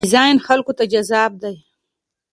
[0.05, 1.55] ډیزاین خلکو ته جذاب دی.